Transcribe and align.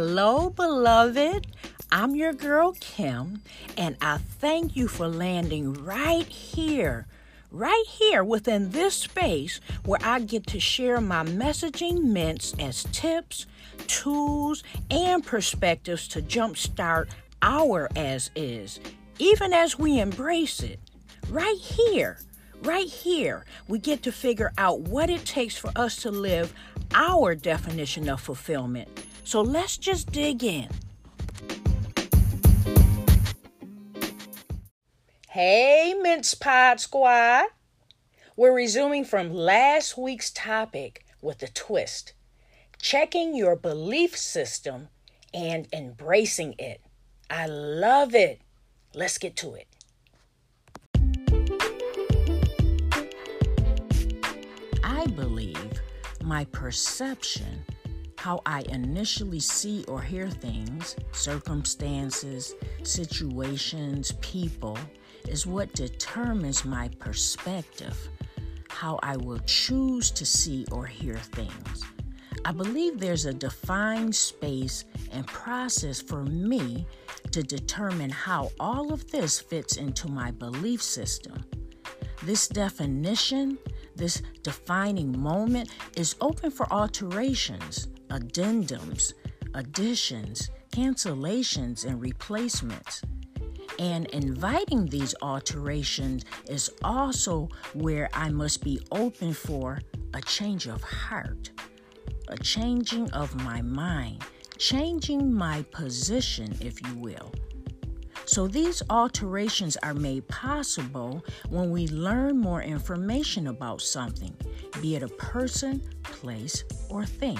Hello, 0.00 0.48
beloved. 0.48 1.48
I'm 1.90 2.14
your 2.14 2.32
girl, 2.32 2.76
Kim, 2.78 3.42
and 3.76 3.96
I 4.00 4.18
thank 4.18 4.76
you 4.76 4.86
for 4.86 5.08
landing 5.08 5.72
right 5.72 6.24
here, 6.24 7.08
right 7.50 7.84
here 7.84 8.22
within 8.22 8.70
this 8.70 8.94
space 8.94 9.60
where 9.84 9.98
I 10.00 10.20
get 10.20 10.46
to 10.46 10.60
share 10.60 11.00
my 11.00 11.24
messaging 11.24 12.04
mints 12.04 12.54
as 12.60 12.84
tips, 12.92 13.46
tools, 13.88 14.62
and 14.88 15.26
perspectives 15.26 16.06
to 16.08 16.22
jumpstart 16.22 17.08
our 17.42 17.88
as 17.96 18.30
is, 18.36 18.78
even 19.18 19.52
as 19.52 19.80
we 19.80 19.98
embrace 19.98 20.62
it. 20.62 20.78
Right 21.28 21.58
here, 21.58 22.20
right 22.62 22.86
here, 22.86 23.44
we 23.66 23.80
get 23.80 24.04
to 24.04 24.12
figure 24.12 24.52
out 24.58 24.82
what 24.82 25.10
it 25.10 25.24
takes 25.24 25.56
for 25.56 25.72
us 25.74 25.96
to 26.02 26.12
live 26.12 26.54
our 26.94 27.34
definition 27.34 28.08
of 28.08 28.20
fulfillment. 28.20 28.88
So 29.28 29.42
let's 29.42 29.76
just 29.76 30.10
dig 30.10 30.42
in. 30.42 30.68
Hey, 35.28 35.94
Mints 36.00 36.32
Pod 36.32 36.80
Squad. 36.80 37.44
We're 38.38 38.54
resuming 38.54 39.04
from 39.04 39.34
last 39.34 39.98
week's 39.98 40.30
topic 40.30 41.04
with 41.20 41.42
a 41.42 41.48
twist 41.48 42.14
checking 42.80 43.36
your 43.36 43.54
belief 43.54 44.16
system 44.16 44.88
and 45.34 45.68
embracing 45.74 46.54
it. 46.58 46.80
I 47.28 47.48
love 47.48 48.14
it. 48.14 48.40
Let's 48.94 49.18
get 49.18 49.36
to 49.36 49.56
it. 49.56 49.68
I 54.82 55.04
believe 55.08 55.82
my 56.24 56.46
perception, 56.46 57.66
how 58.18 58.42
I 58.44 58.64
initially 58.70 59.38
see 59.38 59.84
or 59.86 60.02
hear 60.02 60.28
things, 60.28 60.96
circumstances, 61.12 62.52
situations, 62.82 64.10
people, 64.20 64.76
is 65.28 65.46
what 65.46 65.72
determines 65.72 66.64
my 66.64 66.88
perspective, 66.98 67.96
how 68.70 68.98
I 69.04 69.16
will 69.16 69.38
choose 69.46 70.10
to 70.10 70.26
see 70.26 70.66
or 70.72 70.84
hear 70.84 71.14
things. 71.14 71.84
I 72.44 72.50
believe 72.50 72.98
there's 72.98 73.26
a 73.26 73.32
defined 73.32 74.16
space 74.16 74.84
and 75.12 75.24
process 75.24 76.02
for 76.02 76.24
me 76.24 76.88
to 77.30 77.44
determine 77.44 78.10
how 78.10 78.50
all 78.58 78.92
of 78.92 79.08
this 79.12 79.38
fits 79.38 79.76
into 79.76 80.08
my 80.08 80.32
belief 80.32 80.82
system. 80.82 81.44
This 82.24 82.48
definition, 82.48 83.58
this 83.94 84.22
defining 84.42 85.16
moment, 85.16 85.70
is 85.96 86.16
open 86.20 86.50
for 86.50 86.66
alterations, 86.72 87.86
addendums, 88.10 89.14
additions, 89.54 90.50
cancellations, 90.72 91.84
and 91.84 92.00
replacements. 92.00 93.02
And 93.78 94.06
inviting 94.06 94.86
these 94.86 95.14
alterations 95.22 96.24
is 96.48 96.70
also 96.82 97.48
where 97.74 98.08
I 98.12 98.28
must 98.28 98.64
be 98.64 98.80
open 98.90 99.32
for 99.32 99.80
a 100.14 100.20
change 100.22 100.66
of 100.66 100.82
heart, 100.82 101.50
a 102.28 102.36
changing 102.38 103.10
of 103.12 103.34
my 103.36 103.62
mind, 103.62 104.24
changing 104.58 105.32
my 105.32 105.62
position, 105.70 106.56
if 106.60 106.82
you 106.82 106.94
will. 106.96 107.32
So 108.24 108.46
these 108.46 108.82
alterations 108.90 109.78
are 109.78 109.94
made 109.94 110.28
possible 110.28 111.24
when 111.48 111.70
we 111.70 111.88
learn 111.88 112.38
more 112.38 112.62
information 112.62 113.46
about 113.46 113.80
something, 113.80 114.36
be 114.82 114.96
it 114.96 115.02
a 115.02 115.08
person, 115.08 115.82
place, 116.02 116.64
or 116.90 117.06
thing. 117.06 117.38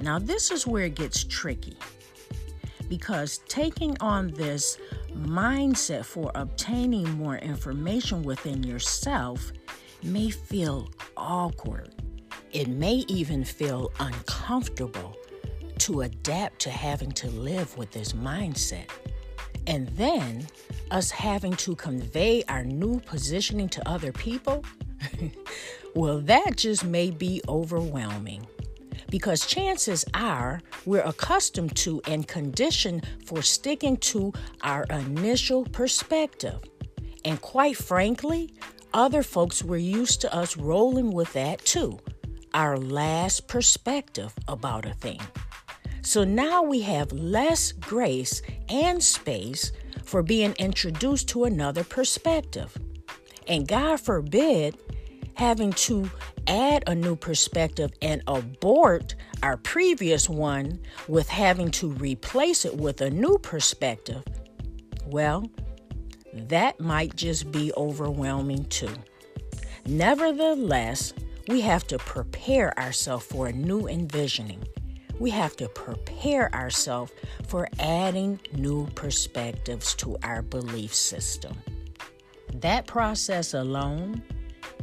Now, 0.00 0.18
this 0.18 0.50
is 0.50 0.66
where 0.66 0.84
it 0.84 0.94
gets 0.94 1.24
tricky 1.24 1.76
because 2.88 3.38
taking 3.48 3.96
on 4.00 4.28
this 4.28 4.78
mindset 5.14 6.04
for 6.04 6.32
obtaining 6.34 7.08
more 7.12 7.36
information 7.36 8.22
within 8.22 8.62
yourself 8.62 9.52
may 10.02 10.30
feel 10.30 10.88
awkward. 11.16 11.94
It 12.52 12.68
may 12.68 13.04
even 13.08 13.44
feel 13.44 13.92
uncomfortable 14.00 15.16
to 15.78 16.02
adapt 16.02 16.58
to 16.60 16.70
having 16.70 17.12
to 17.12 17.28
live 17.30 17.76
with 17.76 17.90
this 17.90 18.12
mindset. 18.12 18.88
And 19.66 19.86
then 19.88 20.46
us 20.90 21.10
having 21.10 21.52
to 21.52 21.76
convey 21.76 22.42
our 22.48 22.64
new 22.64 23.00
positioning 23.00 23.68
to 23.68 23.88
other 23.88 24.12
people, 24.12 24.64
well, 25.94 26.20
that 26.22 26.56
just 26.56 26.84
may 26.84 27.10
be 27.10 27.42
overwhelming 27.46 28.46
because 29.10 29.46
chances 29.46 30.04
are 30.14 30.60
we're 30.86 31.02
accustomed 31.02 31.76
to 31.76 32.00
and 32.06 32.26
conditioned 32.26 33.06
for 33.26 33.42
sticking 33.42 33.96
to 33.98 34.32
our 34.62 34.84
initial 34.84 35.64
perspective. 35.64 36.60
And 37.24 37.40
quite 37.40 37.76
frankly, 37.76 38.54
other 38.94 39.22
folks 39.22 39.62
were 39.62 39.76
used 39.76 40.20
to 40.22 40.34
us 40.34 40.56
rolling 40.56 41.12
with 41.12 41.32
that 41.34 41.64
too, 41.64 41.98
our 42.54 42.76
last 42.76 43.46
perspective 43.46 44.32
about 44.48 44.86
a 44.86 44.94
thing. 44.94 45.20
So 46.02 46.24
now 46.24 46.62
we 46.62 46.80
have 46.82 47.12
less 47.12 47.72
grace 47.72 48.42
and 48.68 49.02
space 49.02 49.72
for 50.04 50.22
being 50.22 50.54
introduced 50.58 51.28
to 51.28 51.44
another 51.44 51.84
perspective. 51.84 52.76
And 53.46 53.68
God 53.68 54.00
forbid 54.00 54.78
having 55.40 55.72
to 55.72 56.10
add 56.48 56.84
a 56.86 56.94
new 56.94 57.16
perspective 57.16 57.90
and 58.02 58.22
abort 58.26 59.14
our 59.42 59.56
previous 59.56 60.28
one 60.28 60.78
with 61.08 61.30
having 61.30 61.70
to 61.70 61.90
replace 61.92 62.66
it 62.66 62.76
with 62.76 63.00
a 63.00 63.08
new 63.08 63.38
perspective, 63.38 64.22
well, 65.06 65.42
that 66.34 66.78
might 66.78 67.16
just 67.16 67.50
be 67.50 67.72
overwhelming 67.78 68.62
too. 68.66 68.92
Nevertheless, 69.86 71.14
we 71.48 71.62
have 71.62 71.86
to 71.86 71.96
prepare 71.96 72.78
ourselves 72.78 73.24
for 73.24 73.46
a 73.46 73.52
new 73.52 73.88
envisioning. 73.88 74.62
We 75.18 75.30
have 75.30 75.56
to 75.56 75.70
prepare 75.70 76.54
ourselves 76.54 77.12
for 77.48 77.66
adding 77.78 78.38
new 78.52 78.88
perspectives 78.88 79.94
to 79.94 80.18
our 80.22 80.42
belief 80.42 80.94
system. 80.94 81.56
That 82.52 82.86
process 82.86 83.54
alone 83.54 84.22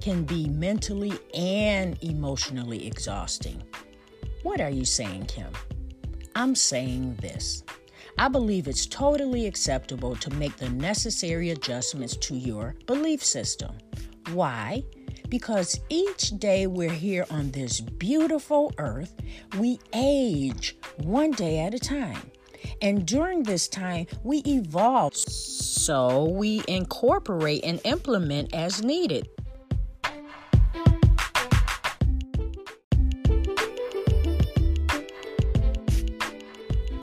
can 0.00 0.24
be 0.24 0.48
mentally 0.48 1.12
and 1.34 2.02
emotionally 2.02 2.86
exhausting. 2.86 3.62
What 4.42 4.60
are 4.60 4.70
you 4.70 4.84
saying, 4.84 5.26
Kim? 5.26 5.52
I'm 6.34 6.54
saying 6.54 7.16
this. 7.20 7.64
I 8.18 8.28
believe 8.28 8.68
it's 8.68 8.86
totally 8.86 9.46
acceptable 9.46 10.16
to 10.16 10.30
make 10.34 10.56
the 10.56 10.70
necessary 10.70 11.50
adjustments 11.50 12.16
to 12.16 12.34
your 12.34 12.74
belief 12.86 13.22
system. 13.22 13.76
Why? 14.32 14.84
Because 15.28 15.80
each 15.88 16.38
day 16.38 16.66
we're 16.66 16.88
here 16.88 17.26
on 17.30 17.50
this 17.50 17.80
beautiful 17.80 18.72
earth, 18.78 19.14
we 19.58 19.78
age 19.94 20.76
one 21.02 21.32
day 21.32 21.60
at 21.60 21.74
a 21.74 21.78
time. 21.78 22.30
And 22.82 23.06
during 23.06 23.42
this 23.42 23.68
time, 23.68 24.06
we 24.22 24.38
evolve. 24.46 25.16
So 25.16 26.24
we 26.24 26.62
incorporate 26.68 27.64
and 27.64 27.80
implement 27.84 28.54
as 28.54 28.82
needed. 28.82 29.28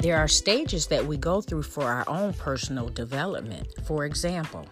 There 0.04 0.18
are 0.18 0.28
stages 0.28 0.88
that 0.88 1.06
we 1.06 1.16
go 1.16 1.40
through 1.40 1.64
for 1.64 1.86
our 1.86 2.04
own 2.10 2.34
personal 2.34 2.90
development. 2.90 3.70
For 3.86 4.04
example, 4.04 4.68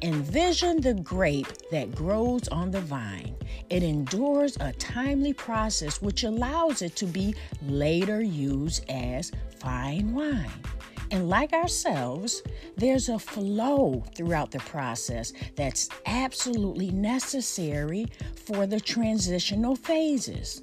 envision 0.00 0.80
the 0.80 0.94
grape 0.94 1.52
that 1.70 1.94
grows 1.94 2.48
on 2.48 2.70
the 2.70 2.80
vine. 2.80 3.36
It 3.68 3.82
endures 3.82 4.56
a 4.58 4.72
timely 4.72 5.34
process 5.34 6.00
which 6.00 6.24
allows 6.24 6.80
it 6.80 6.96
to 6.96 7.04
be 7.04 7.34
later 7.66 8.22
used 8.22 8.88
as 8.88 9.30
fine 9.58 10.14
wine. 10.14 10.62
And 11.10 11.28
like 11.28 11.52
ourselves, 11.52 12.42
there's 12.78 13.10
a 13.10 13.18
flow 13.18 14.02
throughout 14.14 14.52
the 14.52 14.60
process 14.60 15.34
that's 15.54 15.90
absolutely 16.06 16.90
necessary 16.92 18.06
for 18.46 18.66
the 18.66 18.80
transitional 18.80 19.76
phases. 19.76 20.62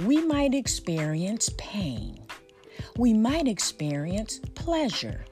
We 0.00 0.26
might 0.26 0.54
experience 0.54 1.50
pain 1.56 2.19
we 3.00 3.14
might 3.14 3.48
experience 3.48 4.40
pleasure. 4.54 5.24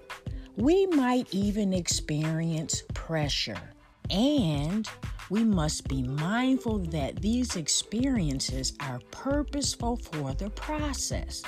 We 0.56 0.87
might 0.87 1.29
even 1.35 1.75
experience 1.75 2.82
pressure. 2.94 3.61
And 4.09 4.88
we 5.29 5.44
must 5.44 5.87
be 5.87 6.03
mindful 6.03 6.79
that 6.79 7.20
these 7.20 7.56
experiences 7.56 8.73
are 8.81 9.00
purposeful 9.11 9.99
for 9.99 10.32
the 10.32 10.49
process. 10.49 11.43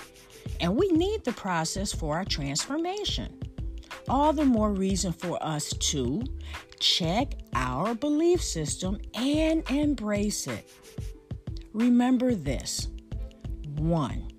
And 0.61 0.77
we 0.77 0.89
need 0.89 1.25
the 1.25 1.33
process 1.33 1.91
for 1.91 2.17
our 2.17 2.27
transformation. 2.27 3.41
All 4.07 4.35
the 4.35 4.45
more 4.45 4.73
reason 4.73 5.15
for 5.15 5.43
us 5.43 5.71
to 5.71 6.23
check 6.81 7.33
our 7.55 7.95
belief 7.95 8.45
system 8.45 9.01
and 9.15 9.63
embrace 9.71 10.47
it. 10.47 10.71
Remember 11.73 12.35
this 12.35 12.89
one, 13.79 14.31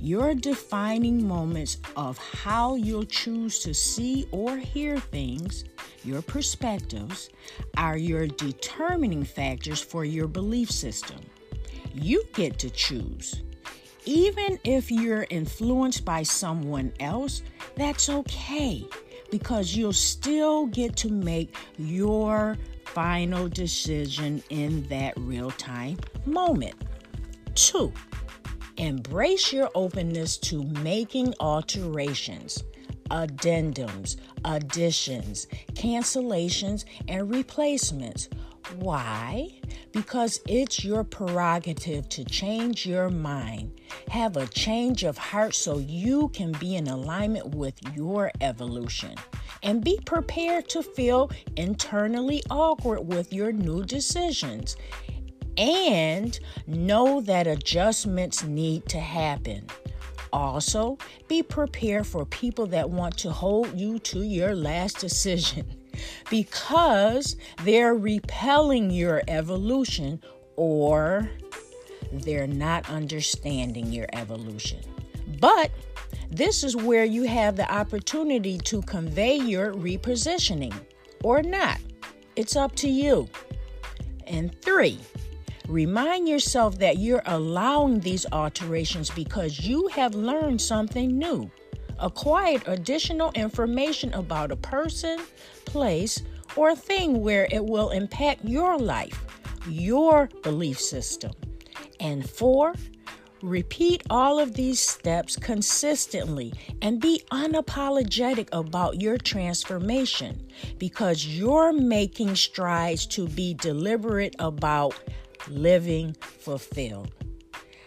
Your 0.00 0.32
defining 0.32 1.26
moments 1.26 1.78
of 1.96 2.18
how 2.18 2.76
you'll 2.76 3.04
choose 3.04 3.58
to 3.60 3.74
see 3.74 4.28
or 4.30 4.56
hear 4.56 4.98
things, 4.98 5.64
your 6.04 6.22
perspectives, 6.22 7.30
are 7.76 7.96
your 7.96 8.28
determining 8.28 9.24
factors 9.24 9.82
for 9.82 10.04
your 10.04 10.28
belief 10.28 10.70
system. 10.70 11.18
You 11.92 12.22
get 12.32 12.60
to 12.60 12.70
choose. 12.70 13.42
Even 14.04 14.60
if 14.62 14.90
you're 14.90 15.26
influenced 15.30 16.04
by 16.04 16.22
someone 16.22 16.92
else, 17.00 17.42
that's 17.74 18.08
okay 18.08 18.86
because 19.30 19.74
you'll 19.74 19.92
still 19.92 20.66
get 20.66 20.96
to 20.96 21.10
make 21.10 21.54
your 21.76 22.56
final 22.84 23.48
decision 23.48 24.42
in 24.50 24.84
that 24.84 25.12
real 25.16 25.50
time 25.50 25.98
moment. 26.24 26.74
Two, 27.54 27.92
embrace 28.78 29.52
your 29.52 29.70
openness 29.74 30.38
to 30.38 30.62
making 30.62 31.34
alterations, 31.40 32.62
addendums, 33.10 34.16
additions, 34.44 35.46
cancellations, 35.74 36.84
and 37.08 37.30
replacements. 37.30 38.28
Why? 38.76 39.48
Because 39.92 40.40
it's 40.46 40.84
your 40.84 41.02
prerogative 41.02 42.08
to 42.10 42.24
change 42.24 42.84
your 42.86 43.08
mind. 43.08 43.80
Have 44.10 44.36
a 44.36 44.46
change 44.46 45.04
of 45.04 45.16
heart 45.16 45.54
so 45.54 45.78
you 45.78 46.28
can 46.28 46.52
be 46.52 46.76
in 46.76 46.86
alignment 46.86 47.54
with 47.54 47.74
your 47.96 48.30
evolution. 48.40 49.14
And 49.62 49.82
be 49.82 49.98
prepared 50.04 50.68
to 50.68 50.82
feel 50.82 51.30
internally 51.56 52.42
awkward 52.50 53.00
with 53.00 53.32
your 53.32 53.52
new 53.52 53.84
decisions. 53.84 54.76
And 55.58 56.38
know 56.68 57.20
that 57.22 57.46
adjustments 57.48 58.44
need 58.44 58.86
to 58.90 59.00
happen. 59.00 59.66
Also, 60.32 60.98
be 61.26 61.42
prepared 61.42 62.06
for 62.06 62.24
people 62.24 62.66
that 62.68 62.88
want 62.88 63.18
to 63.18 63.30
hold 63.30 63.78
you 63.78 63.98
to 64.00 64.20
your 64.20 64.54
last 64.54 64.98
decision 64.98 65.66
because 66.30 67.36
they're 67.64 67.94
repelling 67.94 68.90
your 68.90 69.22
evolution 69.26 70.22
or 70.56 71.28
they're 72.12 72.46
not 72.46 72.88
understanding 72.88 73.92
your 73.92 74.06
evolution. 74.12 74.80
But 75.40 75.70
this 76.30 76.62
is 76.62 76.76
where 76.76 77.04
you 77.04 77.24
have 77.24 77.56
the 77.56 77.70
opportunity 77.72 78.58
to 78.58 78.82
convey 78.82 79.36
your 79.36 79.72
repositioning 79.72 80.74
or 81.24 81.42
not. 81.42 81.78
It's 82.36 82.54
up 82.54 82.74
to 82.76 82.88
you. 82.88 83.28
And 84.26 84.54
three, 84.62 84.98
remind 85.68 86.28
yourself 86.28 86.78
that 86.78 86.98
you're 86.98 87.22
allowing 87.26 88.00
these 88.00 88.26
alterations 88.32 89.10
because 89.10 89.60
you 89.60 89.86
have 89.88 90.14
learned 90.14 90.60
something 90.60 91.16
new 91.18 91.50
acquired 92.00 92.62
additional 92.66 93.32
information 93.34 94.12
about 94.14 94.52
a 94.52 94.56
person, 94.56 95.20
place, 95.64 96.22
or 96.56 96.74
thing 96.74 97.22
where 97.22 97.48
it 97.50 97.64
will 97.64 97.90
impact 97.90 98.44
your 98.44 98.78
life, 98.78 99.24
your 99.68 100.28
belief 100.42 100.80
system. 100.80 101.32
And 102.00 102.28
four, 102.28 102.74
repeat 103.42 104.02
all 104.10 104.38
of 104.38 104.54
these 104.54 104.80
steps 104.80 105.36
consistently 105.36 106.52
and 106.82 107.00
be 107.00 107.22
unapologetic 107.30 108.48
about 108.52 109.00
your 109.00 109.16
transformation 109.16 110.48
because 110.78 111.26
you're 111.26 111.72
making 111.72 112.34
strides 112.34 113.06
to 113.06 113.28
be 113.28 113.54
deliberate 113.54 114.34
about 114.38 114.94
living 115.50 116.14
fulfilled. 116.20 117.12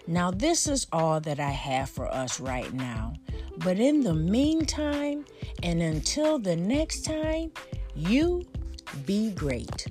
Now, 0.07 0.31
this 0.31 0.67
is 0.67 0.87
all 0.91 1.21
that 1.21 1.39
I 1.39 1.51
have 1.51 1.89
for 1.89 2.07
us 2.07 2.39
right 2.39 2.73
now. 2.73 3.13
But 3.57 3.79
in 3.79 4.01
the 4.01 4.13
meantime, 4.13 5.25
and 5.63 5.81
until 5.81 6.39
the 6.39 6.55
next 6.55 7.05
time, 7.05 7.51
you 7.95 8.43
be 9.05 9.31
great. 9.31 9.87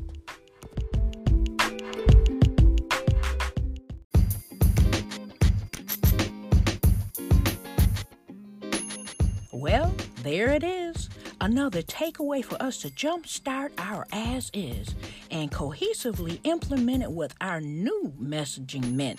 Well, 9.53 9.95
there 10.23 10.51
it 10.51 10.65
is. 10.65 11.00
Another 11.43 11.81
takeaway 11.81 12.45
for 12.45 12.63
us 12.63 12.77
to 12.83 12.91
jumpstart 12.91 13.71
our 13.79 14.07
as 14.13 14.51
is 14.53 14.95
and 15.31 15.51
cohesively 15.51 16.39
implement 16.45 17.03
it 17.03 17.11
with 17.11 17.35
our 17.41 17.63
new 17.63 18.13
messaging 18.21 18.93
mint. 18.93 19.19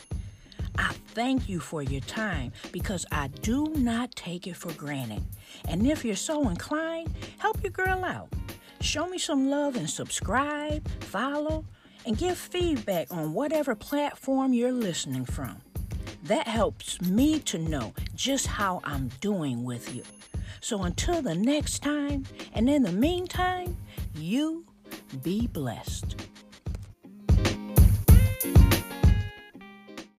I 0.77 0.93
thank 1.15 1.49
you 1.49 1.59
for 1.59 1.81
your 1.81 2.01
time 2.01 2.51
because 2.71 3.07
I 3.11 3.27
do 3.27 3.73
not 3.75 4.15
take 4.15 4.45
it 4.45 4.55
for 4.55 4.71
granted. 4.73 5.23
And 5.67 5.87
if 5.87 6.05
you're 6.05 6.15
so 6.15 6.47
inclined, 6.47 7.11
help 7.39 7.63
your 7.63 7.71
girl 7.71 8.05
out. 8.05 8.29
Show 8.81 9.07
me 9.07 9.17
some 9.17 9.49
love 9.49 9.75
and 9.75 9.89
subscribe, 9.89 10.87
follow, 11.01 11.65
and 12.05 12.17
give 12.17 12.37
feedback 12.37 13.11
on 13.11 13.33
whatever 13.33 13.73
platform 13.73 14.53
you're 14.53 14.71
listening 14.71 15.25
from. 15.25 15.57
That 16.25 16.47
helps 16.47 17.01
me 17.01 17.39
to 17.39 17.57
know 17.57 17.93
just 18.13 18.45
how 18.45 18.81
I'm 18.83 19.09
doing 19.21 19.63
with 19.63 19.95
you. 19.95 20.03
So 20.61 20.83
until 20.83 21.21
the 21.23 21.35
next 21.35 21.79
time, 21.79 22.25
and 22.53 22.69
in 22.69 22.83
the 22.83 22.91
meantime, 22.91 23.75
you 24.15 24.65
be 25.23 25.47
blessed. 25.47 26.15